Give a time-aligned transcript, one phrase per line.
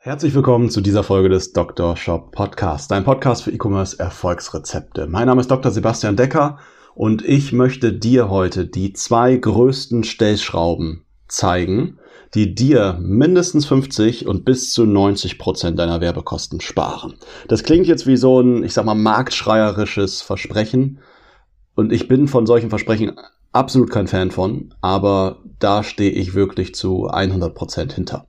[0.00, 1.96] Herzlich willkommen zu dieser Folge des Dr.
[1.96, 5.08] Shop Podcast, dein Podcast für E-Commerce Erfolgsrezepte.
[5.08, 5.72] Mein Name ist Dr.
[5.72, 6.60] Sebastian Decker
[6.94, 11.98] und ich möchte dir heute die zwei größten Stellschrauben zeigen,
[12.34, 17.14] die dir mindestens 50 und bis zu 90 Prozent deiner Werbekosten sparen.
[17.48, 21.00] Das klingt jetzt wie so ein, ich sag mal, marktschreierisches Versprechen.
[21.74, 23.16] Und ich bin von solchen Versprechen
[23.50, 28.28] absolut kein Fan von, aber da stehe ich wirklich zu 100 Prozent hinter.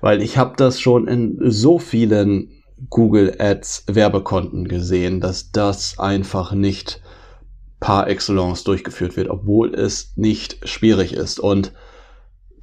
[0.00, 6.52] Weil ich habe das schon in so vielen Google Ads Werbekonten gesehen, dass das einfach
[6.52, 7.00] nicht
[7.80, 11.40] par excellence durchgeführt wird, obwohl es nicht schwierig ist.
[11.40, 11.72] Und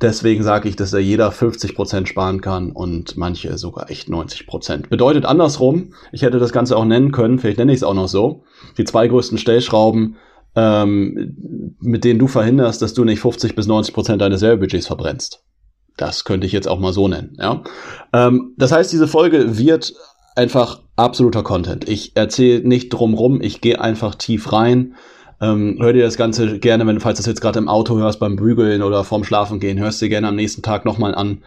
[0.01, 4.89] Deswegen sage ich, dass da jeder 50% sparen kann und manche sogar echt 90%.
[4.89, 8.09] Bedeutet andersrum, ich hätte das Ganze auch nennen können, vielleicht nenne ich es auch noch
[8.09, 8.43] so,
[8.77, 10.17] die zwei größten Stellschrauben,
[10.55, 15.44] ähm, mit denen du verhinderst, dass du nicht 50 bis 90% deines Werbebudgets verbrennst.
[15.97, 17.37] Das könnte ich jetzt auch mal so nennen.
[17.39, 17.63] Ja?
[18.13, 19.93] Ähm, das heißt, diese Folge wird
[20.35, 21.87] einfach absoluter Content.
[21.87, 24.95] Ich erzähle nicht drumrum, ich gehe einfach tief rein
[25.41, 28.19] ähm, hör dir das Ganze gerne, wenn falls du das jetzt gerade im Auto hörst,
[28.19, 31.43] beim Bügeln oder vorm Schlafen gehen, hörst dir gerne am nächsten Tag nochmal an.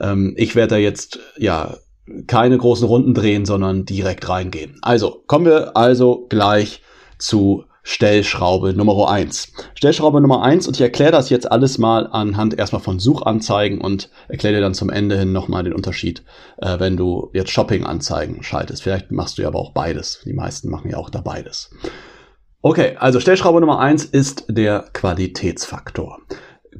[0.00, 1.76] Ähm, ich werde da jetzt ja
[2.26, 4.78] keine großen Runden drehen, sondern direkt reingehen.
[4.82, 6.82] Also, kommen wir also gleich
[7.18, 9.52] zu Stellschraube Nummer eins.
[9.74, 14.08] Stellschraube Nummer eins und ich erkläre das jetzt alles mal anhand erstmal von Suchanzeigen und
[14.28, 16.22] erkläre dir dann zum Ende hin nochmal den Unterschied,
[16.58, 18.82] äh, wenn du jetzt Shopping-Anzeigen schaltest.
[18.82, 20.20] Vielleicht machst du ja aber auch beides.
[20.24, 21.70] Die meisten machen ja auch da beides.
[22.60, 26.18] Okay, also Stellschraube Nummer eins ist der Qualitätsfaktor.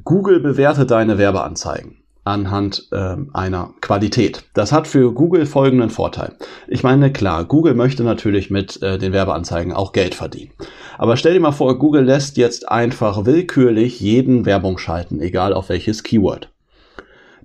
[0.05, 4.43] Google bewertet deine Werbeanzeigen anhand äh, einer Qualität.
[4.53, 6.35] Das hat für Google folgenden Vorteil.
[6.67, 10.51] Ich meine, klar, Google möchte natürlich mit äh, den Werbeanzeigen auch Geld verdienen.
[10.97, 15.69] Aber stell dir mal vor, Google lässt jetzt einfach willkürlich jeden Werbung schalten, egal auf
[15.69, 16.49] welches Keyword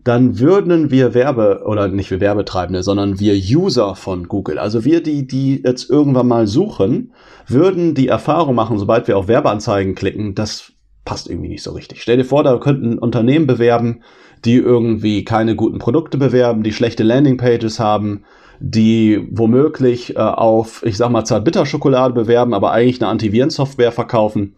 [0.05, 5.03] dann würden wir Werbe, oder nicht wir Werbetreibende, sondern wir User von Google, also wir,
[5.03, 7.13] die, die jetzt irgendwann mal suchen,
[7.47, 10.73] würden die Erfahrung machen, sobald wir auf Werbeanzeigen klicken, das
[11.05, 12.03] passt irgendwie nicht so richtig.
[12.03, 14.03] Stell dir vor, da könnten Unternehmen bewerben,
[14.45, 18.25] die irgendwie keine guten Produkte bewerben, die schlechte Landingpages haben,
[18.61, 24.55] die womöglich äh, auf, ich sag mal, Zartbitterschokolade bewerben, aber eigentlich eine Antivirensoftware verkaufen.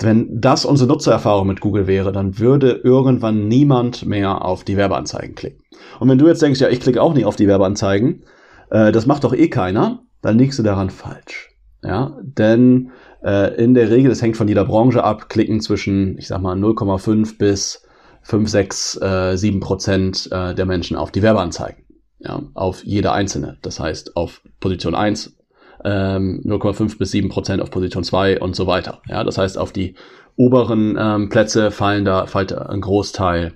[0.00, 5.36] Wenn das unsere Nutzererfahrung mit Google wäre, dann würde irgendwann niemand mehr auf die Werbeanzeigen
[5.36, 5.62] klicken.
[6.00, 8.24] Und wenn du jetzt denkst, ja, ich klicke auch nicht auf die Werbeanzeigen,
[8.70, 11.50] äh, das macht doch eh keiner, dann liegst du daran falsch.
[11.84, 12.90] Ja, denn
[13.22, 16.56] äh, in der Regel, es hängt von jeder Branche ab, klicken zwischen, ich sag mal,
[16.56, 17.83] 0,5 bis
[18.24, 21.84] 5, 6, äh, 7 Prozent äh, der Menschen auf die Werbeanzeigen.
[22.18, 23.58] Ja, auf jede einzelne.
[23.62, 25.36] Das heißt, auf Position 1
[25.84, 29.00] ähm, 0,5 bis 7 Prozent auf Position 2 und so weiter.
[29.08, 29.94] Ja, das heißt, auf die
[30.36, 33.52] oberen ähm, Plätze fallen da fällt ein Großteil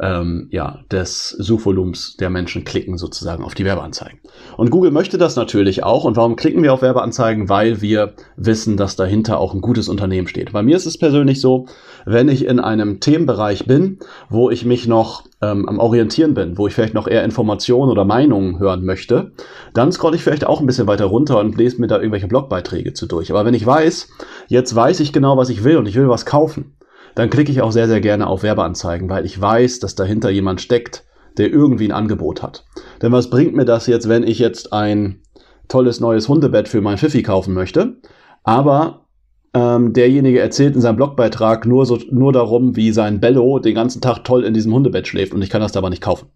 [0.00, 4.18] ähm, ja, des Suchvolumens der Menschen klicken sozusagen auf die Werbeanzeigen.
[4.56, 6.04] Und Google möchte das natürlich auch.
[6.04, 7.48] Und warum klicken wir auf Werbeanzeigen?
[7.48, 10.52] Weil wir wissen, dass dahinter auch ein gutes Unternehmen steht.
[10.52, 11.66] Bei mir ist es persönlich so,
[12.06, 13.98] wenn ich in einem Themenbereich bin,
[14.30, 18.04] wo ich mich noch ähm, am Orientieren bin, wo ich vielleicht noch eher Informationen oder
[18.06, 19.32] Meinungen hören möchte,
[19.74, 22.92] dann scroll ich vielleicht auch ein bisschen weiter runter und lese mir da irgendwelche Blogbeiträge
[22.92, 23.30] zu durch.
[23.30, 24.08] Aber wenn ich weiß,
[24.48, 26.76] jetzt weiß ich genau, was ich will und ich will was kaufen,
[27.14, 30.60] dann klicke ich auch sehr, sehr gerne auf Werbeanzeigen, weil ich weiß, dass dahinter jemand
[30.60, 31.04] steckt,
[31.38, 32.64] der irgendwie ein Angebot hat.
[33.02, 35.22] Denn was bringt mir das jetzt, wenn ich jetzt ein
[35.68, 37.98] tolles neues Hundebett für mein Pfiffi kaufen möchte,
[38.42, 39.06] aber
[39.54, 44.00] ähm, derjenige erzählt in seinem Blogbeitrag nur, so, nur darum, wie sein Bello den ganzen
[44.00, 46.28] Tag toll in diesem Hundebett schläft und ich kann das aber nicht kaufen.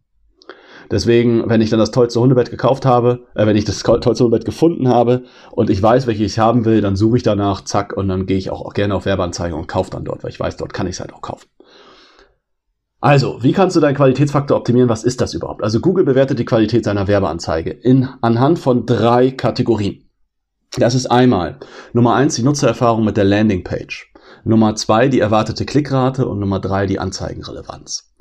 [0.90, 4.44] Deswegen, wenn ich dann das tollste Hundebett gekauft habe, äh, wenn ich das tollste Hundebett
[4.44, 8.08] gefunden habe und ich weiß, welches ich haben will, dann suche ich danach, zack, und
[8.08, 10.72] dann gehe ich auch, gerne auf Werbeanzeigen und kaufe dann dort, weil ich weiß, dort
[10.72, 11.48] kann ich es halt auch kaufen.
[13.00, 14.88] Also, wie kannst du deinen Qualitätsfaktor optimieren?
[14.88, 15.62] Was ist das überhaupt?
[15.62, 20.08] Also Google bewertet die Qualität seiner Werbeanzeige in, anhand von drei Kategorien.
[20.78, 21.58] Das ist einmal
[21.92, 24.10] Nummer eins die Nutzererfahrung mit der Landingpage.
[24.44, 28.13] Nummer zwei die erwartete Klickrate und Nummer drei die Anzeigenrelevanz.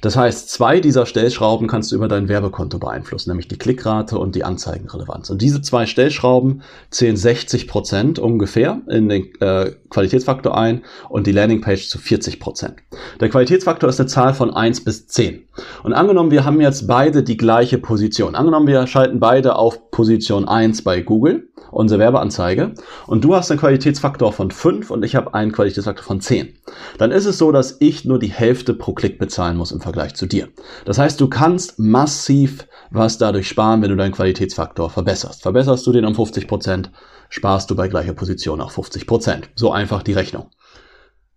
[0.00, 4.34] Das heißt, zwei dieser Stellschrauben kannst du über dein Werbekonto beeinflussen, nämlich die Klickrate und
[4.34, 5.30] die Anzeigenrelevanz.
[5.30, 11.32] Und diese zwei Stellschrauben zählen 60 Prozent ungefähr in den äh, Qualitätsfaktor ein und die
[11.32, 12.76] Landingpage zu 40 Prozent.
[13.20, 15.42] Der Qualitätsfaktor ist eine Zahl von 1 bis 10.
[15.82, 18.34] Und angenommen, wir haben jetzt beide die gleiche Position.
[18.34, 22.74] Angenommen, wir schalten beide auf Position 1 bei Google unsere Werbeanzeige
[23.06, 26.56] und du hast einen Qualitätsfaktor von 5 und ich habe einen Qualitätsfaktor von 10,
[26.98, 30.14] dann ist es so, dass ich nur die Hälfte pro Klick bezahlen muss im Vergleich
[30.14, 30.48] zu dir.
[30.84, 35.42] Das heißt, du kannst massiv was dadurch sparen, wenn du deinen Qualitätsfaktor verbesserst.
[35.42, 36.90] Verbesserst du den um 50%, Prozent,
[37.28, 39.06] sparst du bei gleicher Position auch 50%.
[39.06, 39.50] Prozent.
[39.54, 40.50] So einfach die Rechnung.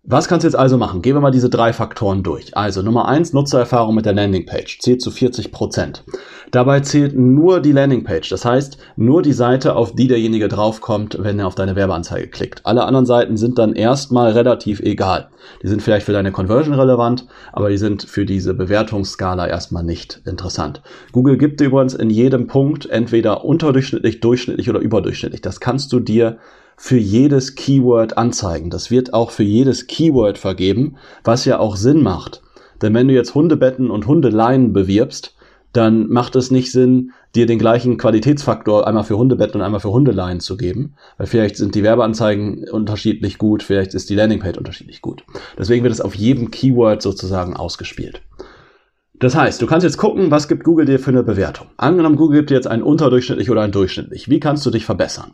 [0.06, 1.00] Was kannst du jetzt also machen?
[1.00, 2.54] Gehen wir mal diese drei Faktoren durch.
[2.54, 6.04] Also Nummer eins Nutzererfahrung mit der Landingpage zählt zu 40 Prozent.
[6.50, 11.38] Dabei zählt nur die Landingpage, das heißt nur die Seite, auf die derjenige draufkommt, wenn
[11.38, 12.66] er auf deine Werbeanzeige klickt.
[12.66, 15.30] Alle anderen Seiten sind dann erstmal relativ egal.
[15.62, 20.20] Die sind vielleicht für deine Conversion relevant, aber die sind für diese Bewertungsskala erstmal nicht
[20.26, 20.82] interessant.
[21.12, 25.40] Google gibt dir übrigens in jedem Punkt entweder unterdurchschnittlich, durchschnittlich oder überdurchschnittlich.
[25.40, 26.36] Das kannst du dir
[26.76, 28.70] für jedes Keyword anzeigen.
[28.70, 32.42] Das wird auch für jedes Keyword vergeben, was ja auch Sinn macht.
[32.82, 35.34] Denn wenn du jetzt Hundebetten und Hundeleinen bewirbst,
[35.72, 39.90] dann macht es nicht Sinn, dir den gleichen Qualitätsfaktor einmal für Hundebetten und einmal für
[39.90, 45.02] Hundeleien zu geben, weil vielleicht sind die Werbeanzeigen unterschiedlich gut, vielleicht ist die Landingpage unterschiedlich
[45.02, 45.24] gut.
[45.58, 48.22] Deswegen wird es auf jedem Keyword sozusagen ausgespielt.
[49.20, 51.68] Das heißt, du kannst jetzt gucken, was gibt Google dir für eine Bewertung.
[51.76, 54.28] Angenommen, Google gibt dir jetzt ein unterdurchschnittlich oder ein durchschnittlich.
[54.28, 55.32] Wie kannst du dich verbessern?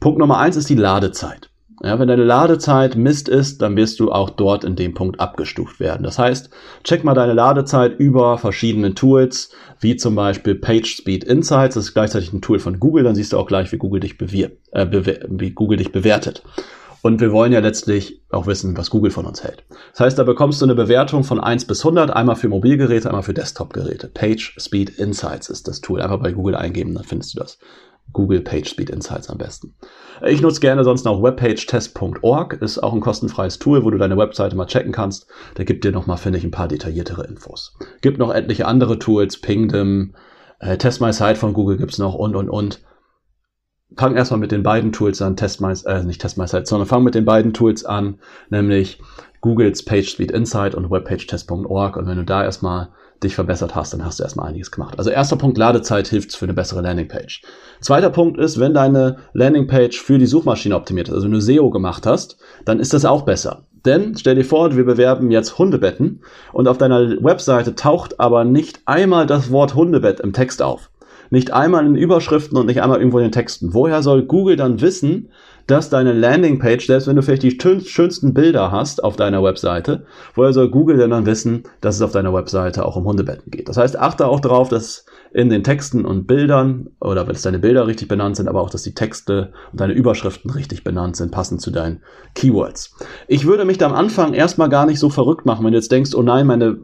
[0.00, 1.48] Punkt Nummer eins ist die Ladezeit.
[1.82, 5.80] Ja, wenn deine Ladezeit Mist ist, dann wirst du auch dort in dem Punkt abgestuft
[5.80, 6.02] werden.
[6.02, 6.50] Das heißt,
[6.84, 11.76] check mal deine Ladezeit über verschiedene Tools, wie zum Beispiel PageSpeed Insights.
[11.76, 13.04] Das ist gleichzeitig ein Tool von Google.
[13.04, 14.86] Dann siehst du auch gleich, wie Google dich, bewir äh,
[15.30, 16.42] wie Google dich bewertet.
[17.02, 19.64] Und wir wollen ja letztlich auch wissen, was Google von uns hält.
[19.92, 23.22] Das heißt, da bekommst du eine Bewertung von 1 bis 100, einmal für Mobilgeräte, einmal
[23.22, 24.08] für Desktopgeräte.
[24.08, 26.02] Page Speed Insights ist das Tool.
[26.02, 27.58] Einfach bei Google eingeben, dann findest du das.
[28.12, 29.74] Google PageSpeed Insights am besten.
[30.26, 34.56] Ich nutze gerne sonst noch webpagetest.org, ist auch ein kostenfreies Tool, wo du deine Webseite
[34.56, 35.26] mal checken kannst.
[35.56, 37.76] Der gibt dir nochmal, finde ich, ein paar detailliertere Infos.
[38.00, 40.14] Gibt noch etliche andere Tools, Pingdom,
[40.58, 42.80] äh, Test My Site von Google gibt's noch und, und, und
[43.96, 46.88] fang erstmal mit den beiden Tools an, Test My, äh, nicht Test My Site, sondern
[46.88, 49.00] fang mit den beiden Tools an, nämlich
[49.40, 52.90] Googles PageSpeed Insight und webpagetest.org und wenn du da erstmal
[53.22, 54.98] dich verbessert hast, dann hast du erstmal einiges gemacht.
[54.98, 57.42] Also erster Punkt, Ladezeit hilft für eine bessere Landingpage.
[57.80, 62.06] Zweiter Punkt ist, wenn deine Landingpage für die Suchmaschine optimiert ist, also du SEO gemacht
[62.06, 63.66] hast, dann ist das auch besser.
[63.84, 66.22] Denn stell dir vor, wir bewerben jetzt Hundebetten
[66.52, 70.89] und auf deiner Webseite taucht aber nicht einmal das Wort Hundebett im Text auf.
[71.30, 73.72] Nicht einmal in den Überschriften und nicht einmal irgendwo in den Texten.
[73.72, 75.30] Woher soll Google dann wissen,
[75.66, 80.04] dass deine Landingpage, selbst wenn du vielleicht die schönsten Bilder hast auf deiner Webseite,
[80.34, 83.68] woher soll Google denn dann wissen, dass es auf deiner Webseite auch um Hundebetten geht?
[83.68, 87.60] Das heißt, achte auch darauf, dass in den Texten und Bildern oder wenn es deine
[87.60, 91.30] Bilder richtig benannt sind, aber auch, dass die Texte und deine Überschriften richtig benannt sind,
[91.30, 92.02] passend zu deinen
[92.34, 92.96] Keywords.
[93.28, 95.92] Ich würde mich da am Anfang erstmal gar nicht so verrückt machen, wenn du jetzt
[95.92, 96.78] denkst, oh nein, meine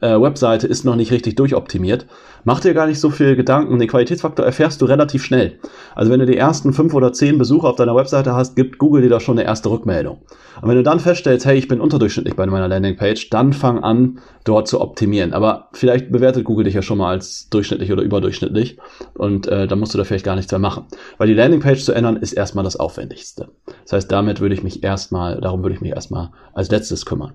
[0.00, 2.06] äh, Webseite ist noch nicht richtig durchoptimiert.
[2.44, 3.78] Mach dir gar nicht so viel Gedanken.
[3.78, 5.58] Den Qualitätsfaktor erfährst du relativ schnell.
[5.94, 9.02] Also wenn du die ersten fünf oder zehn Besucher auf deiner Webseite hast, gibt Google
[9.02, 10.18] dir da schon eine erste Rückmeldung.
[10.60, 14.20] Und wenn du dann feststellst, hey, ich bin unterdurchschnittlich bei meiner Landingpage, dann fang an,
[14.44, 15.32] dort zu optimieren.
[15.32, 18.78] Aber vielleicht bewertet Google dich ja schon mal als durchschnittlich oder überdurchschnittlich
[19.14, 20.86] und äh, dann musst du da vielleicht gar nichts mehr machen.
[21.18, 23.48] Weil die Landingpage zu ändern ist erstmal das Aufwendigste.
[23.84, 27.34] Das heißt, damit würde ich mich erstmal, darum würde ich mich erstmal als letztes kümmern.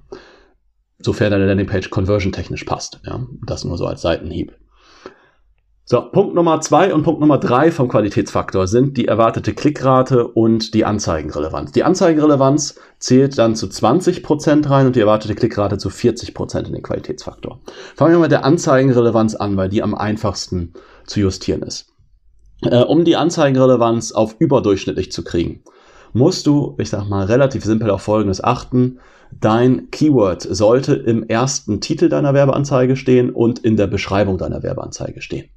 [1.04, 3.02] Sofern deine Landingpage conversion technisch passt.
[3.06, 4.54] Ja, das nur so als Seitenhieb.
[5.86, 10.74] So, Punkt Nummer zwei und Punkt Nummer drei vom Qualitätsfaktor sind die erwartete Klickrate und
[10.74, 11.74] die Anzeigenrelevanz.
[11.74, 16.70] Die Anzeigenrelevanz zählt dann zu 20 Prozent rein und die erwartete Klickrate zu 40 Prozent
[16.70, 17.60] in den Qualitätsfaktor.
[17.98, 20.72] Fangen wir mit der Anzeigenrelevanz an, weil die am einfachsten
[21.06, 21.88] zu justieren ist.
[22.62, 25.64] Äh, um die Anzeigenrelevanz auf überdurchschnittlich zu kriegen,
[26.14, 29.00] musst du, ich sag mal, relativ simpel auf Folgendes achten.
[29.32, 35.22] Dein Keyword sollte im ersten Titel deiner Werbeanzeige stehen und in der Beschreibung deiner Werbeanzeige
[35.22, 35.50] stehen.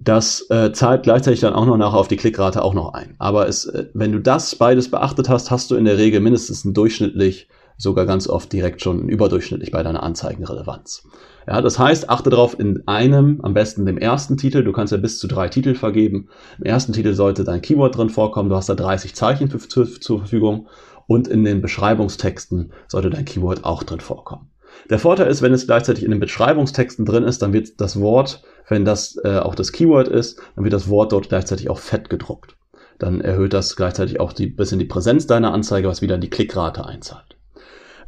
[0.00, 3.16] Das äh, zahlt gleichzeitig dann auch noch nachher auf die Klickrate auch noch ein.
[3.18, 6.64] Aber es, äh, wenn du das beides beachtet hast, hast du in der Regel mindestens
[6.64, 11.02] ein durchschnittlich, sogar ganz oft direkt schon überdurchschnittlich bei deiner Anzeigenrelevanz.
[11.48, 14.98] Ja, das heißt, achte darauf in einem, am besten dem ersten Titel, du kannst ja
[14.98, 16.28] bis zu drei Titel vergeben.
[16.58, 19.84] Im ersten Titel sollte dein Keyword drin vorkommen, du hast da 30 Zeichen für, zu,
[19.86, 20.68] zur Verfügung
[21.06, 24.50] und in den Beschreibungstexten sollte dein Keyword auch drin vorkommen.
[24.90, 28.42] Der Vorteil ist, wenn es gleichzeitig in den Beschreibungstexten drin ist, dann wird das Wort,
[28.68, 32.10] wenn das äh, auch das Keyword ist, dann wird das Wort dort gleichzeitig auch fett
[32.10, 32.56] gedruckt.
[32.98, 36.84] Dann erhöht das gleichzeitig auch die bisschen die Präsenz deiner Anzeige, was wieder die Klickrate
[36.84, 37.38] einzahlt.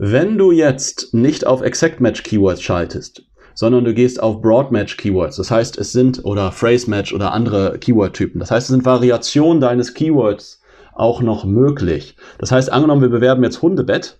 [0.02, 3.26] Wenn du jetzt nicht auf Exact Match Keywords schaltest,
[3.61, 5.37] sondern du gehst auf Broadmatch Keywords.
[5.37, 8.40] Das heißt, es sind oder Phrase Match oder andere Keyword-Typen.
[8.40, 10.62] Das heißt, es sind Variationen deines Keywords
[10.95, 12.17] auch noch möglich.
[12.38, 14.19] Das heißt, angenommen, wir bewerben jetzt Hundebett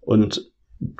[0.00, 0.50] und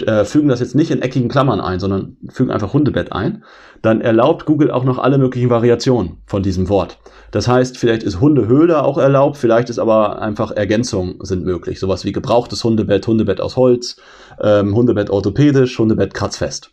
[0.06, 3.42] äh, fügen das jetzt nicht in eckigen Klammern ein, sondern fügen einfach Hundebett ein,
[3.82, 6.99] dann erlaubt Google auch noch alle möglichen Variationen von diesem Wort.
[7.32, 11.80] Das heißt, vielleicht ist Hundehöhle auch erlaubt, vielleicht ist aber einfach Ergänzungen sind möglich.
[11.80, 13.97] Sowas wie gebrauchtes Hundebett, Hundebett aus Holz,
[14.40, 16.70] ähm, Hundebett orthopädisch, Hundebett kratzfest.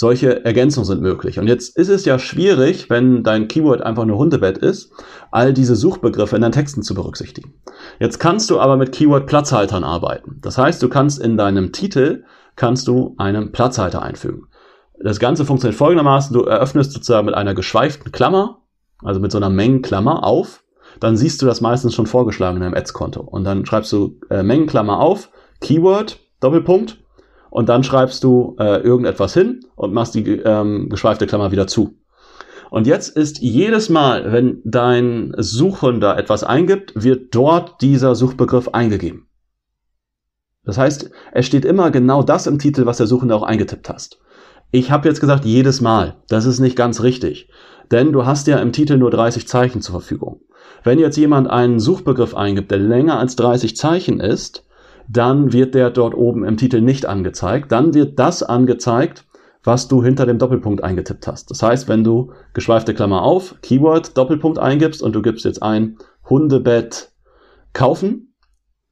[0.00, 1.38] Solche Ergänzungen sind möglich.
[1.38, 4.92] Und jetzt ist es ja schwierig, wenn dein Keyword einfach nur Hundebett ist,
[5.30, 7.52] all diese Suchbegriffe in deinen Texten zu berücksichtigen.
[7.98, 10.38] Jetzt kannst du aber mit Keyword-Platzhaltern arbeiten.
[10.40, 12.24] Das heißt, du kannst in deinem Titel
[12.56, 14.46] kannst du einen Platzhalter einfügen.
[15.02, 16.32] Das Ganze funktioniert folgendermaßen.
[16.32, 18.60] Du eröffnest sozusagen mit einer geschweiften Klammer
[19.02, 20.64] also mit so einer Mengenklammer auf,
[20.98, 23.20] dann siehst du das meistens schon vorgeschlagen in deinem Ads-Konto.
[23.20, 25.30] Und dann schreibst du äh, Mengenklammer auf,
[25.60, 26.98] Keyword, Doppelpunkt,
[27.50, 31.96] und dann schreibst du äh, irgendetwas hin und machst die ähm, geschweifte Klammer wieder zu.
[32.70, 39.26] Und jetzt ist jedes Mal, wenn dein Suchender etwas eingibt, wird dort dieser Suchbegriff eingegeben.
[40.64, 44.20] Das heißt, es steht immer genau das im Titel, was der Suchende auch eingetippt hast.
[44.70, 46.18] Ich habe jetzt gesagt, jedes Mal.
[46.28, 47.50] Das ist nicht ganz richtig.
[47.90, 50.42] Denn du hast ja im Titel nur 30 Zeichen zur Verfügung.
[50.84, 54.64] Wenn jetzt jemand einen Suchbegriff eingibt, der länger als 30 Zeichen ist,
[55.12, 57.72] dann wird der dort oben im Titel nicht angezeigt.
[57.72, 59.24] Dann wird das angezeigt,
[59.64, 61.50] was du hinter dem Doppelpunkt eingetippt hast.
[61.50, 65.98] Das heißt, wenn du geschweifte Klammer auf, Keyword, Doppelpunkt eingibst und du gibst jetzt ein
[66.28, 67.10] Hundebett
[67.72, 68.34] kaufen,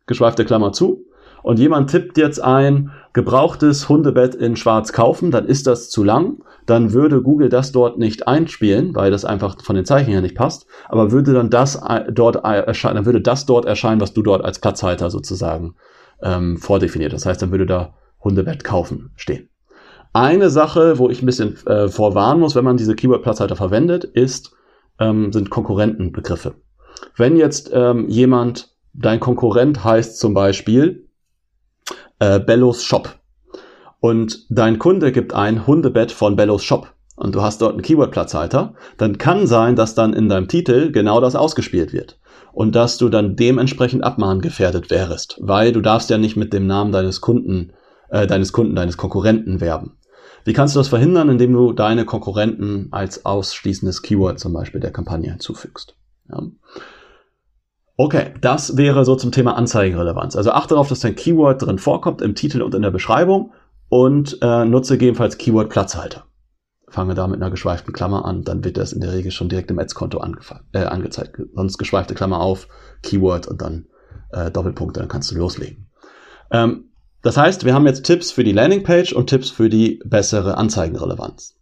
[0.06, 1.04] geschweifte Klammer zu,
[1.44, 6.42] und jemand tippt jetzt ein gebrauchtes Hundebett in schwarz kaufen, dann ist das zu lang,
[6.66, 10.34] dann würde Google das dort nicht einspielen, weil das einfach von den Zeichen her nicht
[10.34, 14.22] passt, aber würde dann das äh, dort erscheinen, dann würde das dort erscheinen, was du
[14.22, 15.74] dort als Platzhalter sozusagen
[16.22, 17.12] ähm, vordefiniert.
[17.12, 19.48] Das heißt, dann würde da Hundebett kaufen stehen.
[20.12, 24.52] Eine Sache, wo ich ein bisschen äh, vorwarnen muss, wenn man diese Keyword-Platzhalter verwendet, ist,
[24.98, 26.54] ähm, sind Konkurrentenbegriffe.
[27.16, 31.08] Wenn jetzt ähm, jemand, dein Konkurrent heißt zum Beispiel
[32.18, 33.14] äh, Bellos Shop.
[34.00, 38.74] Und dein Kunde gibt ein Hundebett von Bellos Shop und du hast dort einen Keyword-Platzhalter,
[38.96, 42.17] dann kann sein, dass dann in deinem Titel genau das ausgespielt wird
[42.52, 46.92] und dass du dann dementsprechend abmahngefährdet wärst, weil du darfst ja nicht mit dem Namen
[46.92, 47.72] deines Kunden,
[48.10, 49.98] äh, deines Kunden, deines Konkurrenten werben.
[50.44, 54.92] Wie kannst du das verhindern, indem du deine Konkurrenten als ausschließendes Keyword zum Beispiel der
[54.92, 55.96] Kampagne hinzufügst?
[56.30, 56.42] Ja.
[57.96, 60.36] Okay, das wäre so zum Thema Anzeigenrelevanz.
[60.36, 63.52] Also achte darauf, dass dein Keyword drin vorkommt im Titel und in der Beschreibung
[63.88, 65.68] und äh, nutze gegebenenfalls Keyword
[66.88, 66.92] Platzhalter.
[66.92, 69.70] Fange da mit einer geschweiften Klammer an, dann wird das in der Regel schon direkt
[69.70, 70.22] im Ads-Konto
[70.72, 71.40] äh, angezeigt.
[71.54, 72.68] Sonst geschweifte Klammer auf,
[73.02, 73.86] Keyword und dann
[74.32, 75.88] äh, Doppelpunkte, dann kannst du loslegen.
[76.50, 76.84] Ähm,
[77.22, 81.56] das heißt, wir haben jetzt Tipps für die Landingpage und Tipps für die bessere Anzeigenrelevanz.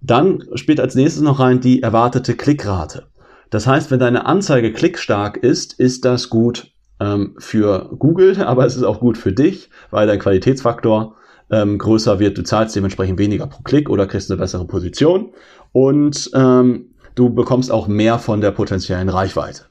[0.00, 3.06] Dann spielt als nächstes noch rein die erwartete Klickrate.
[3.48, 8.76] Das heißt, wenn deine Anzeige klickstark ist, ist das gut ähm, für Google, aber es
[8.76, 11.16] ist auch gut für dich, weil dein Qualitätsfaktor
[11.50, 12.38] ähm, größer wird.
[12.38, 15.32] Du zahlst dementsprechend weniger pro Klick oder kriegst eine bessere Position
[15.72, 19.66] und ähm, du bekommst auch mehr von der potenziellen Reichweite.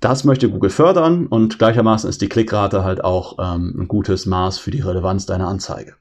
[0.00, 4.58] Das möchte Google fördern und gleichermaßen ist die Klickrate halt auch ähm, ein gutes Maß
[4.58, 5.94] für die Relevanz deiner Anzeige.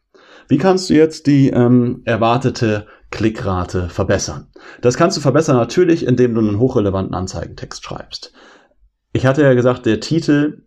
[0.48, 4.48] Wie kannst du jetzt die ähm, erwartete Klickrate verbessern.
[4.82, 8.34] Das kannst du verbessern natürlich, indem du einen hochrelevanten Anzeigentext schreibst.
[9.14, 10.64] Ich hatte ja gesagt, der Titel,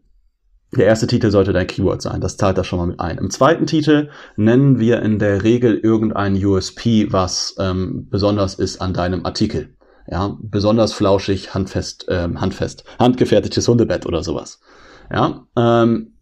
[0.74, 2.20] der erste Titel sollte dein Keyword sein.
[2.20, 3.18] Das zahlt da schon mal mit ein.
[3.18, 8.94] Im zweiten Titel nennen wir in der Regel irgendein USP, was ähm, besonders ist an
[8.94, 9.76] deinem Artikel.
[10.10, 14.60] Ja, besonders flauschig, handfest, ähm, handfest, handgefertigtes Hundebett oder sowas.
[15.12, 16.14] Ja, ähm,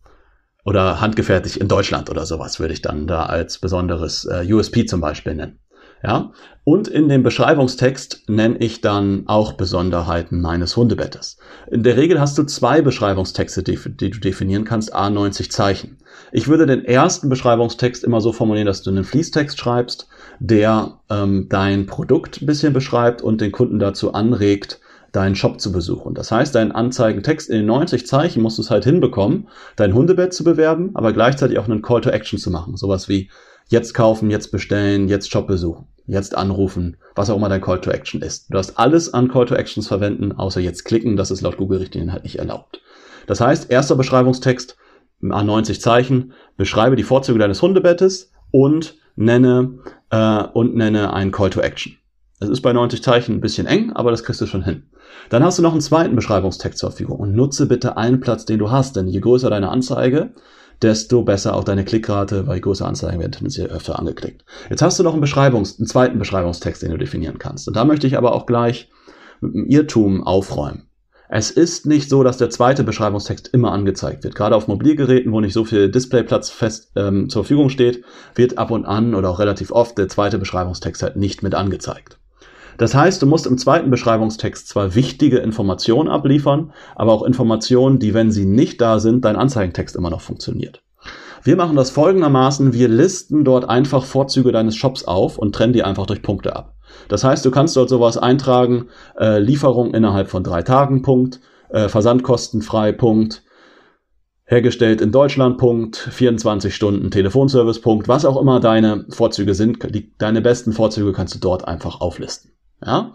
[0.65, 5.01] oder handgefertigt in Deutschland oder sowas würde ich dann da als besonderes äh, USP zum
[5.01, 5.61] Beispiel nennen.
[6.03, 6.33] Ja?
[6.65, 11.39] Und in dem Beschreibungstext nenne ich dann auch Besonderheiten meines Hundebettes.
[11.71, 15.99] In der Regel hast du zwei Beschreibungstexte, die, die, du definieren kannst, a 90 Zeichen.
[16.33, 21.47] Ich würde den ersten Beschreibungstext immer so formulieren, dass du einen Fließtext schreibst, der ähm,
[21.49, 24.81] dein Produkt ein bisschen beschreibt und den Kunden dazu anregt,
[25.13, 26.15] deinen Shop zu besuchen.
[26.15, 30.33] Das heißt, deinen Anzeigentext in den 90 Zeichen musst du es halt hinbekommen, dein Hundebett
[30.33, 32.77] zu bewerben, aber gleichzeitig auch einen Call to Action zu machen.
[32.77, 33.29] Sowas wie
[33.71, 37.91] jetzt kaufen, jetzt bestellen, jetzt Shop besuchen, jetzt anrufen, was auch immer dein Call to
[37.91, 38.51] Action ist.
[38.51, 42.13] Du darfst alles an Call to Actions verwenden, außer jetzt klicken, das ist laut Google-Richtlinien
[42.13, 42.83] halt nicht erlaubt.
[43.27, 44.77] Das heißt, erster Beschreibungstext,
[45.23, 49.79] A90 Zeichen, beschreibe die Vorzüge deines Hundebettes und nenne,
[50.11, 51.97] äh, und nenne einen Call to Action.
[52.41, 54.85] Es ist bei 90 Zeichen ein bisschen eng, aber das kriegst du schon hin.
[55.29, 58.59] Dann hast du noch einen zweiten Beschreibungstext zur Verfügung und nutze bitte einen Platz, den
[58.59, 60.33] du hast, denn je größer deine Anzeige,
[60.83, 64.45] desto besser auch deine Klickrate, weil größere Anzeigen werden tendenziell öfter angeklickt.
[64.69, 67.69] Jetzt hast du noch einen, Beschreibungs-, einen zweiten Beschreibungstext, den du definieren kannst.
[67.69, 68.89] Und da möchte ich aber auch gleich
[69.41, 70.87] mit einem Irrtum aufräumen.
[71.33, 74.35] Es ist nicht so, dass der zweite Beschreibungstext immer angezeigt wird.
[74.35, 78.03] Gerade auf Mobilgeräten, wo nicht so viel Displayplatz fest ähm, zur Verfügung steht,
[78.35, 82.20] wird ab und an oder auch relativ oft der zweite Beschreibungstext halt nicht mit angezeigt.
[82.79, 88.15] Das heißt, du musst im zweiten Beschreibungstext zwar wichtige Informationen abliefern, aber auch Informationen, die,
[88.15, 90.83] wenn sie nicht da sind, dein Anzeigentext immer noch funktioniert.
[91.43, 95.83] Wir machen das folgendermaßen, wir listen dort einfach Vorzüge deines Shops auf und trennen die
[95.83, 96.75] einfach durch Punkte ab.
[97.09, 101.89] Das heißt, du kannst dort sowas eintragen, äh, Lieferung innerhalb von drei Tagen, Punkt, äh,
[101.89, 103.43] Versandkostenfrei, Punkt,
[104.45, 110.13] hergestellt in Deutschland, Punkt, 24 Stunden Telefonservice, Punkt, was auch immer deine Vorzüge sind, die,
[110.19, 112.51] deine besten Vorzüge kannst du dort einfach auflisten.
[112.85, 113.13] Ja?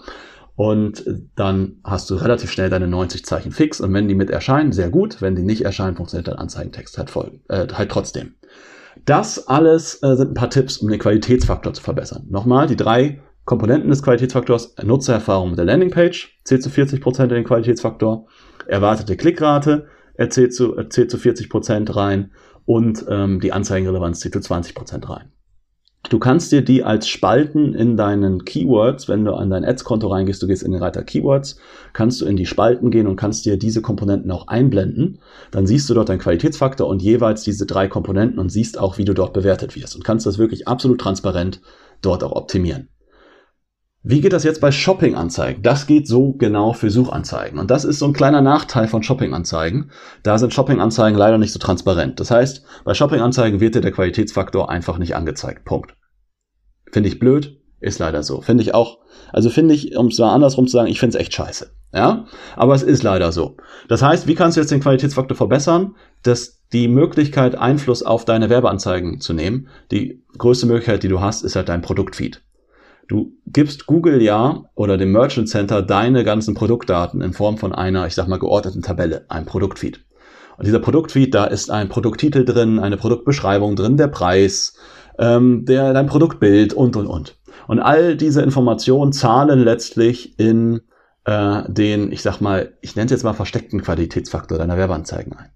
[0.55, 1.03] Und
[1.35, 4.89] dann hast du relativ schnell deine 90 Zeichen fix und wenn die mit erscheinen, sehr
[4.89, 5.21] gut.
[5.21, 8.35] Wenn die nicht erscheinen, funktioniert dein Anzeigentext halt, voll, äh, halt trotzdem.
[9.03, 12.25] Das alles äh, sind ein paar Tipps, um den Qualitätsfaktor zu verbessern.
[12.29, 17.43] Nochmal, die drei Komponenten des Qualitätsfaktors, Nutzererfahrung mit der Landingpage, zählt zu 40% in den
[17.43, 18.27] Qualitätsfaktor,
[18.65, 22.31] erwartete Klickrate, erzählt zu, erzählt zu 40% rein
[22.65, 25.31] und ähm, die Anzeigenrelevanz zählt zu 20% rein.
[26.09, 30.41] Du kannst dir die als Spalten in deinen Keywords, wenn du an dein Ads-Konto reingehst,
[30.41, 31.57] du gehst in den Reiter Keywords,
[31.93, 35.19] kannst du in die Spalten gehen und kannst dir diese Komponenten auch einblenden.
[35.49, 39.05] Dann siehst du dort deinen Qualitätsfaktor und jeweils diese drei Komponenten und siehst auch, wie
[39.05, 41.61] du dort bewertet wirst und kannst das wirklich absolut transparent
[42.01, 42.89] dort auch optimieren.
[44.07, 45.63] Wie geht das jetzt bei Shopping-Anzeigen?
[45.63, 47.57] Das geht so genau für Suchanzeigen.
[47.57, 49.89] Und das ist so ein kleiner Nachteil von Shopping-Anzeigen.
[50.21, 52.19] Da sind Shopping-Anzeigen leider nicht so transparent.
[52.19, 55.65] Das heißt, bei Shopping-Anzeigen wird dir der Qualitätsfaktor einfach nicht angezeigt.
[55.65, 55.95] Punkt.
[56.91, 58.41] Finde ich blöd, ist leider so.
[58.41, 58.99] Finde ich auch,
[59.33, 61.71] also finde ich, um es mal andersrum zu sagen, ich finde es echt scheiße.
[61.91, 63.57] Ja, aber es ist leider so.
[63.87, 65.95] Das heißt, wie kannst du jetzt den Qualitätsfaktor verbessern?
[66.21, 71.41] Dass die Möglichkeit, Einfluss auf deine Werbeanzeigen zu nehmen, die größte Möglichkeit, die du hast,
[71.41, 72.44] ist halt dein Produktfeed.
[73.07, 78.07] Du gibst Google ja oder dem Merchant Center deine ganzen Produktdaten in Form von einer,
[78.07, 80.03] ich sag mal, geordneten Tabelle, einem Produktfeed.
[80.57, 84.75] Und dieser Produktfeed, da ist ein Produkttitel drin, eine Produktbeschreibung drin, der Preis,
[85.19, 87.37] ähm, der, dein Produktbild und, und, und.
[87.67, 90.81] Und all diese Informationen zahlen letztlich in
[91.25, 95.49] äh, den, ich sag mal, ich nenne es jetzt mal versteckten Qualitätsfaktor deiner Werbeanzeigen ein.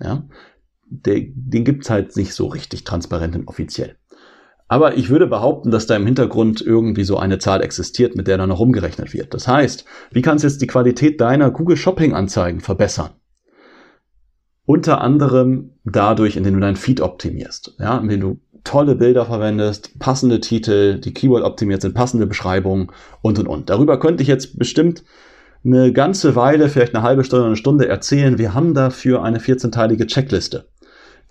[0.00, 0.24] Ja?
[0.88, 3.96] Der, den gibt's halt nicht so richtig transparent und offiziell.
[4.66, 8.38] Aber ich würde behaupten, dass da im Hintergrund irgendwie so eine Zahl existiert, mit der
[8.38, 9.34] dann noch umgerechnet wird.
[9.34, 13.10] Das heißt, wie kannst du jetzt die Qualität deiner Google Shopping Anzeigen verbessern?
[14.66, 20.40] Unter anderem dadurch, indem du deinen Feed optimierst, ja, indem du tolle Bilder verwendest, passende
[20.40, 23.68] Titel, die Keyword optimiert sind, passende Beschreibungen und und und.
[23.68, 25.04] Darüber könnte ich jetzt bestimmt
[25.64, 28.38] eine ganze Weile, vielleicht eine halbe Stunde, eine Stunde erzählen.
[28.38, 30.68] Wir haben dafür eine 14-teilige Checkliste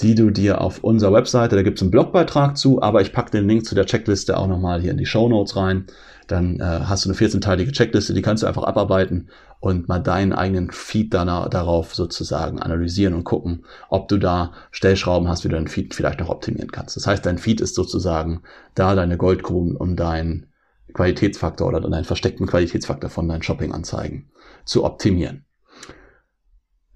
[0.01, 3.31] die du dir auf unserer Webseite, da gibt es einen Blogbeitrag zu, aber ich packe
[3.31, 5.85] den Link zu der Checkliste auch nochmal hier in die Show Notes rein.
[6.27, 9.29] Dann äh, hast du eine 14-teilige Checkliste, die kannst du einfach abarbeiten
[9.59, 15.27] und mal deinen eigenen Feed danach, darauf sozusagen analysieren und gucken, ob du da Stellschrauben
[15.27, 16.95] hast, wie du deinen Feed vielleicht noch optimieren kannst.
[16.95, 18.41] Das heißt, dein Feed ist sozusagen
[18.75, 20.47] da deine Goldgruben, um deinen
[20.93, 24.31] Qualitätsfaktor oder deinen versteckten Qualitätsfaktor von deinen Shopping-Anzeigen
[24.65, 25.45] zu optimieren.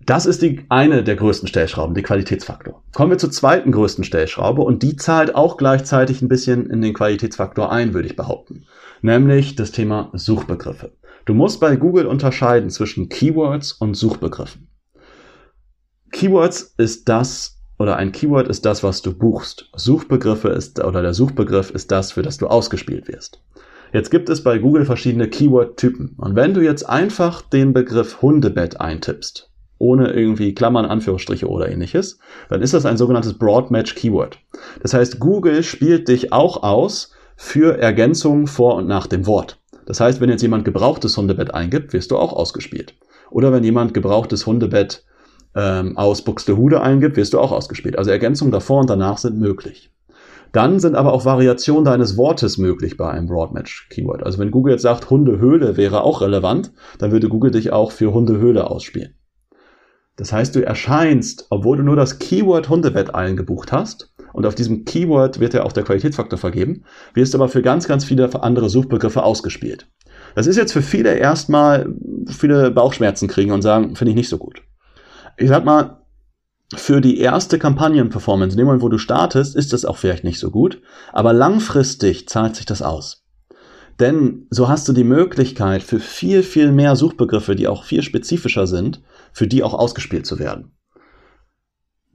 [0.08, 2.82] Das ist die eine der größten Stellschrauben, die Qualitätsfaktor.
[2.94, 6.94] Kommen wir zur zweiten größten Stellschraube und die zahlt auch gleichzeitig ein bisschen in den
[6.94, 8.68] Qualitätsfaktor ein, würde ich behaupten.
[9.02, 10.94] Nämlich das Thema Suchbegriffe.
[11.26, 14.70] Du musst bei Google unterscheiden zwischen Keywords und Suchbegriffen.
[16.14, 19.70] Keywords ist das oder ein Keyword ist das, was du buchst.
[19.76, 23.42] Suchbegriffe ist oder der Suchbegriff ist das, für das du ausgespielt wirst.
[23.92, 26.16] Jetzt gibt es bei Google verschiedene Keyword-Typen.
[26.18, 29.47] Und wenn du jetzt einfach den Begriff Hundebett eintippst,
[29.78, 34.40] ohne irgendwie Klammern, Anführungsstriche oder ähnliches, dann ist das ein sogenanntes Broad Match Keyword.
[34.82, 39.60] Das heißt, Google spielt dich auch aus für Ergänzungen vor und nach dem Wort.
[39.86, 42.96] Das heißt, wenn jetzt jemand gebrauchtes Hundebett eingibt, wirst du auch ausgespielt.
[43.30, 45.06] Oder wenn jemand gebrauchtes Hundebett
[45.56, 47.98] ähm, aus Buxtehude eingibt, wirst du auch ausgespielt.
[47.98, 49.92] Also Ergänzungen davor und danach sind möglich.
[50.52, 54.24] Dann sind aber auch Variationen deines Wortes möglich bei einem Broadmatch Keyword.
[54.24, 58.14] Also wenn Google jetzt sagt, Hundehöhle wäre auch relevant, dann würde Google dich auch für
[58.14, 59.17] Hundehöhle ausspielen.
[60.18, 64.86] Das heißt, du erscheinst, obwohl du nur das Keyword Hundebett eingebucht hast, und auf diesem
[64.86, 66.84] Keyword wird ja auch der Qualitätsfaktor vergeben,
[67.16, 69.88] wirst aber für ganz, ganz viele andere Suchbegriffe ausgespielt.
[70.36, 71.92] Das ist jetzt für viele erstmal
[72.28, 74.62] viele Bauchschmerzen kriegen und sagen, finde ich nicht so gut.
[75.38, 76.04] Ich sag mal,
[76.76, 80.40] für die erste Kampagnenperformance, in dem Moment, wo du startest, ist das auch vielleicht nicht
[80.40, 80.82] so gut,
[81.14, 83.24] aber langfristig zahlt sich das aus.
[84.00, 88.68] Denn so hast du die Möglichkeit für viel, viel mehr Suchbegriffe, die auch viel spezifischer
[88.68, 89.02] sind,
[89.38, 90.72] für die auch ausgespielt zu werden.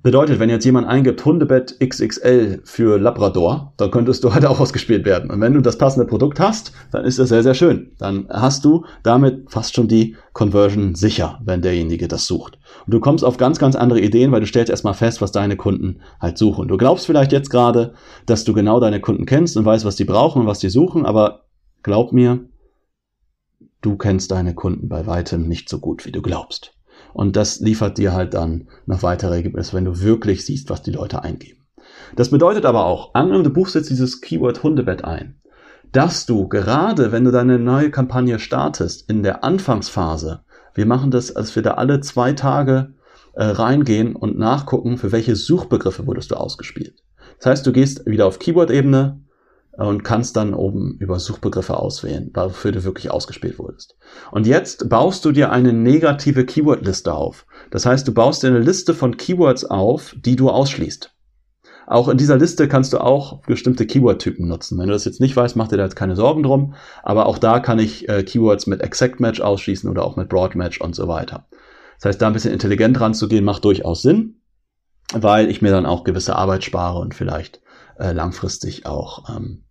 [0.02, 5.04] Bedeutet, wenn jetzt jemand eingibt Hundebett XXL für Labrador, dann könntest du halt auch ausgespielt
[5.04, 5.30] werden.
[5.30, 7.92] Und wenn du das passende Produkt hast, dann ist das sehr, sehr schön.
[7.98, 12.58] Dann hast du damit fast schon die Conversion sicher, wenn derjenige das sucht.
[12.86, 15.56] Und du kommst auf ganz, ganz andere Ideen, weil du stellst erstmal fest, was deine
[15.56, 16.66] Kunden halt suchen.
[16.66, 17.94] Du glaubst vielleicht jetzt gerade,
[18.26, 21.06] dass du genau deine Kunden kennst und weißt, was die brauchen und was die suchen,
[21.06, 21.44] aber
[21.84, 22.40] glaub mir,
[23.80, 26.74] du kennst deine Kunden bei weitem nicht so gut, wie du glaubst.
[27.14, 30.92] Und das liefert dir halt dann noch weitere Ergebnisse, wenn du wirklich siehst, was die
[30.92, 31.60] Leute eingeben.
[32.16, 35.40] Das bedeutet aber auch, angenommen, du buchst jetzt dieses Keyword Hundebett ein,
[35.92, 40.40] dass du gerade, wenn du deine neue Kampagne startest, in der Anfangsphase,
[40.74, 42.94] wir machen das, als wir da alle zwei Tage
[43.34, 47.02] äh, reingehen und nachgucken, für welche Suchbegriffe wurdest du ausgespielt.
[47.38, 49.21] Das heißt, du gehst wieder auf Keyword-Ebene,
[49.76, 53.96] und kannst dann oben über Suchbegriffe auswählen, wofür du wirklich ausgespielt wurdest.
[54.30, 57.46] Und jetzt baust du dir eine negative Keyword-Liste auf.
[57.70, 61.14] Das heißt, du baust dir eine Liste von Keywords auf, die du ausschließt.
[61.86, 64.78] Auch in dieser Liste kannst du auch bestimmte Keyword-Typen nutzen.
[64.78, 66.74] Wenn du das jetzt nicht weißt, mach dir da jetzt keine Sorgen drum.
[67.02, 70.54] Aber auch da kann ich äh, Keywords mit Exact Match ausschließen oder auch mit Broad
[70.54, 71.46] Match und so weiter.
[71.98, 74.40] Das heißt, da ein bisschen intelligent ranzugehen, macht durchaus Sinn,
[75.12, 77.60] weil ich mir dann auch gewisse Arbeit spare und vielleicht
[78.02, 79.62] äh, langfristig auch ähm,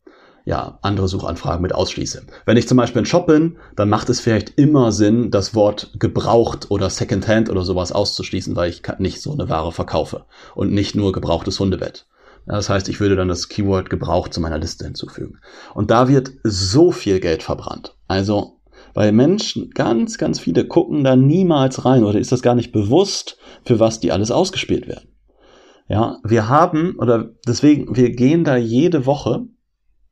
[0.45, 2.25] ja, andere Suchanfragen mit ausschließe.
[2.45, 5.91] Wenn ich zum Beispiel ein Shop bin, dann macht es vielleicht immer Sinn, das Wort
[5.99, 10.95] gebraucht oder Secondhand oder sowas auszuschließen, weil ich nicht so eine Ware verkaufe und nicht
[10.95, 12.07] nur gebrauchtes Hundebett.
[12.47, 15.39] Das heißt, ich würde dann das Keyword gebraucht zu meiner Liste hinzufügen.
[15.75, 17.95] Und da wird so viel Geld verbrannt.
[18.07, 18.57] Also,
[18.95, 23.37] weil Menschen, ganz, ganz viele gucken da niemals rein oder ist das gar nicht bewusst,
[23.63, 25.10] für was die alles ausgespielt werden.
[25.91, 29.47] Ja, wir haben, oder deswegen, wir gehen da jede Woche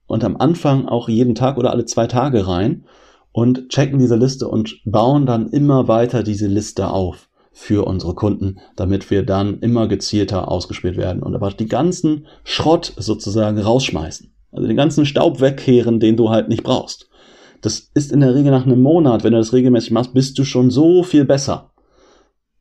[0.08, 2.84] und am Anfang auch jeden Tag oder alle zwei Tage rein
[3.32, 8.58] und checken diese Liste und bauen dann immer weiter diese Liste auf für unsere Kunden,
[8.76, 14.34] damit wir dann immer gezielter ausgespielt werden und aber die ganzen Schrott sozusagen rausschmeißen.
[14.52, 17.10] Also den ganzen Staub wegkehren, den du halt nicht brauchst.
[17.62, 20.44] Das ist in der Regel nach einem Monat, wenn du das regelmäßig machst, bist du
[20.44, 21.72] schon so viel besser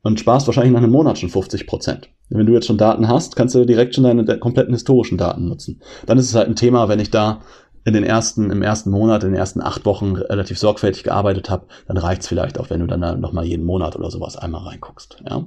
[0.08, 2.08] und sparst wahrscheinlich nach einem Monat schon 50 Prozent.
[2.30, 5.82] Wenn du jetzt schon Daten hast, kannst du direkt schon deine kompletten historischen Daten nutzen.
[6.06, 7.42] Dann ist es halt ein Thema, wenn ich da
[7.84, 11.66] in den ersten, im ersten Monat, in den ersten acht Wochen relativ sorgfältig gearbeitet habe,
[11.86, 15.22] dann reicht's vielleicht auch, wenn du dann nochmal jeden Monat oder sowas einmal reinguckst.
[15.28, 15.44] Ja?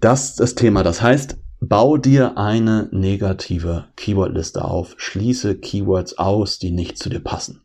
[0.00, 0.82] Das ist das Thema.
[0.82, 7.20] Das heißt, bau dir eine negative Keywordliste auf, schließe Keywords aus, die nicht zu dir
[7.20, 7.62] passen.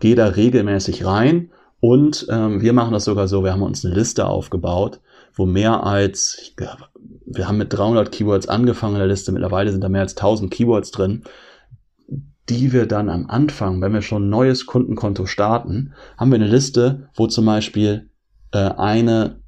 [0.00, 1.50] Geh da regelmäßig rein
[1.84, 5.00] und ähm, wir machen das sogar so, wir haben uns eine Liste aufgebaut,
[5.34, 6.54] wo mehr als,
[7.26, 10.48] wir haben mit 300 Keywords angefangen in der Liste, mittlerweile sind da mehr als 1000
[10.48, 11.24] Keywords drin,
[12.48, 16.46] die wir dann am Anfang, wenn wir schon ein neues Kundenkonto starten, haben wir eine
[16.46, 18.10] Liste, wo zum Beispiel
[18.52, 19.40] äh, eine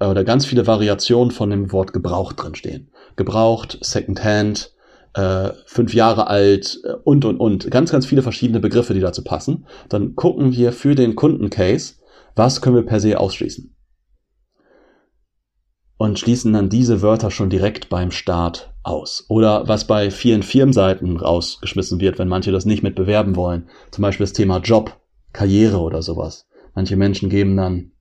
[0.00, 2.90] äh, oder ganz viele Variationen von dem Wort gebraucht drin stehen.
[3.16, 4.74] Gebraucht, Secondhand,
[5.14, 7.70] äh, fünf Jahre alt äh, und und und.
[7.70, 9.66] Ganz, ganz viele verschiedene Begriffe, die dazu passen.
[9.88, 11.94] Dann gucken wir für den Kundencase,
[12.36, 13.74] was können wir per se ausschließen.
[15.96, 19.26] Und schließen dann diese Wörter schon direkt beim Start aus.
[19.28, 23.68] Oder was bei vielen Firmenseiten rausgeschmissen wird, wenn manche das nicht mit bewerben wollen.
[23.90, 24.98] Zum Beispiel das Thema Job,
[25.32, 26.46] Karriere oder sowas.
[26.74, 27.92] Manche Menschen geben dann,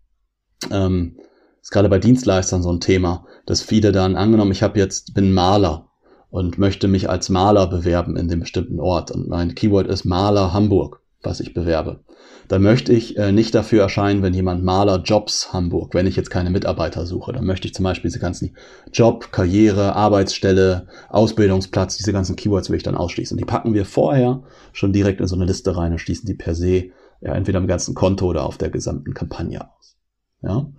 [0.72, 1.18] ähm,
[1.62, 5.34] ist gerade bei Dienstleistern so ein Thema, dass viele dann, angenommen, ich habe jetzt, bin
[5.34, 5.89] Maler
[6.30, 10.54] und möchte mich als Maler bewerben in dem bestimmten Ort und mein Keyword ist Maler
[10.54, 12.00] Hamburg, was ich bewerbe.
[12.48, 16.32] Dann möchte ich äh, nicht dafür erscheinen, wenn jemand Maler Jobs Hamburg, wenn ich jetzt
[16.32, 17.32] keine Mitarbeiter suche.
[17.32, 18.56] Dann möchte ich zum Beispiel diese ganzen
[18.92, 23.36] Job, Karriere, Arbeitsstelle, Ausbildungsplatz, diese ganzen Keywords will ich dann ausschließen.
[23.36, 24.42] Und die packen wir vorher
[24.74, 26.90] schon direkt in so eine Liste rein und schließen die per se
[27.22, 29.98] ja, entweder im ganzen Konto oder auf der gesamten Kampagne aus.
[30.42, 30.72] Ja?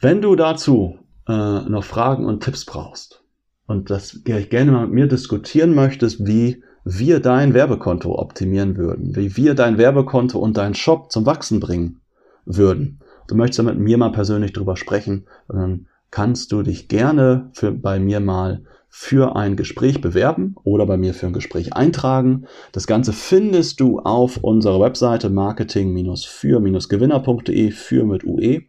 [0.00, 3.22] Wenn du dazu äh, noch Fragen und Tipps brauchst,
[3.68, 9.36] und das gerne mal mit mir diskutieren möchtest, wie wir dein Werbekonto optimieren würden, wie
[9.36, 12.00] wir dein Werbekonto und deinen Shop zum Wachsen bringen
[12.46, 12.98] würden.
[13.28, 17.70] Du möchtest da mit mir mal persönlich drüber sprechen, dann kannst du dich gerne für,
[17.70, 22.46] bei mir mal für ein Gespräch bewerben oder bei mir für ein Gespräch eintragen.
[22.72, 28.62] Das Ganze findest du auf unserer Webseite marketing-für-gewinner.de für mit UE.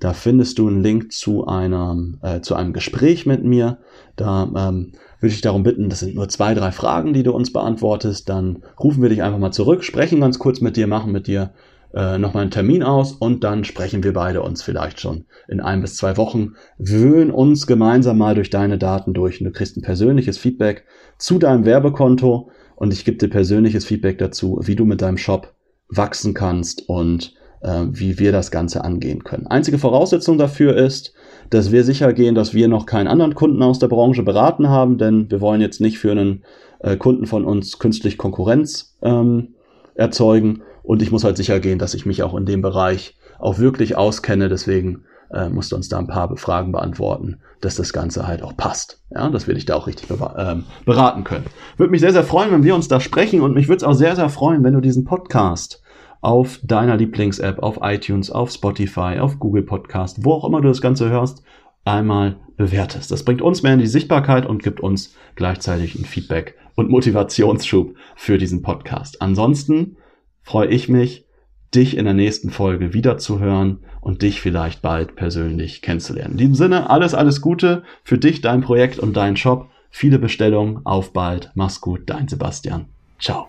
[0.00, 3.78] Da findest du einen Link zu einem, äh, zu einem Gespräch mit mir.
[4.16, 7.52] Da ähm, würde ich darum bitten, das sind nur zwei, drei Fragen, die du uns
[7.52, 8.28] beantwortest.
[8.28, 11.52] Dann rufen wir dich einfach mal zurück, sprechen ganz kurz mit dir, machen mit dir
[11.92, 15.82] äh, nochmal einen Termin aus und dann sprechen wir beide uns vielleicht schon in ein
[15.82, 19.82] bis zwei Wochen, wühlen uns gemeinsam mal durch deine Daten durch und du kriegst ein
[19.82, 20.84] persönliches Feedback
[21.18, 25.52] zu deinem Werbekonto und ich gebe dir persönliches Feedback dazu, wie du mit deinem Shop
[25.88, 29.46] wachsen kannst und äh, wie wir das Ganze angehen können.
[29.46, 31.12] Einzige Voraussetzung dafür ist,
[31.50, 34.98] dass wir sicher gehen, dass wir noch keinen anderen Kunden aus der Branche beraten haben,
[34.98, 36.44] denn wir wollen jetzt nicht für einen
[36.80, 39.54] äh, Kunden von uns künstlich Konkurrenz ähm,
[39.94, 40.62] erzeugen.
[40.82, 43.96] Und ich muss halt sicher gehen, dass ich mich auch in dem Bereich auch wirklich
[43.96, 44.48] auskenne.
[44.48, 48.56] Deswegen äh, musst du uns da ein paar Fragen beantworten, dass das Ganze halt auch
[48.56, 49.00] passt.
[49.14, 51.46] Ja, dass wir dich da auch richtig ähm, beraten können.
[51.76, 53.92] Würde mich sehr, sehr freuen, wenn wir uns da sprechen und mich würde es auch
[53.92, 55.82] sehr, sehr freuen, wenn du diesen Podcast
[56.20, 60.80] auf deiner Lieblings-App, auf iTunes, auf Spotify, auf Google Podcast, wo auch immer du das
[60.80, 61.42] Ganze hörst,
[61.84, 63.10] einmal bewertest.
[63.10, 67.94] Das bringt uns mehr in die Sichtbarkeit und gibt uns gleichzeitig ein Feedback und Motivationsschub
[68.16, 69.22] für diesen Podcast.
[69.22, 69.96] Ansonsten
[70.42, 71.26] freue ich mich,
[71.74, 76.32] dich in der nächsten Folge wiederzuhören und dich vielleicht bald persönlich kennenzulernen.
[76.32, 79.68] In diesem Sinne, alles, alles Gute für dich, dein Projekt und deinen Shop.
[79.90, 82.86] Viele Bestellungen, auf bald, mach's gut, dein Sebastian.
[83.18, 83.48] Ciao.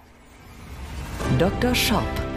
[1.37, 1.73] Dr.
[1.73, 2.30] Shop